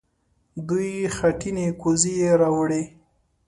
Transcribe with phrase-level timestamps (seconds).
[0.67, 2.83] دوې خټينې کوزې يې راوړې.